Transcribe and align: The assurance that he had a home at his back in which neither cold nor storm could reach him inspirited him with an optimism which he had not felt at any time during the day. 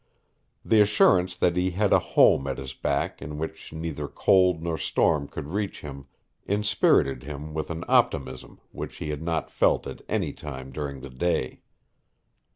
The 0.65 0.81
assurance 0.81 1.35
that 1.35 1.55
he 1.55 1.69
had 1.69 1.93
a 1.93 1.99
home 1.99 2.47
at 2.47 2.57
his 2.57 2.73
back 2.73 3.21
in 3.21 3.37
which 3.37 3.71
neither 3.71 4.07
cold 4.07 4.63
nor 4.63 4.75
storm 4.75 5.27
could 5.27 5.49
reach 5.53 5.81
him 5.81 6.07
inspirited 6.47 7.21
him 7.21 7.53
with 7.53 7.69
an 7.69 7.83
optimism 7.87 8.59
which 8.71 8.95
he 8.97 9.11
had 9.11 9.21
not 9.21 9.51
felt 9.51 9.85
at 9.85 10.01
any 10.09 10.33
time 10.33 10.71
during 10.71 11.01
the 11.01 11.11
day. 11.11 11.61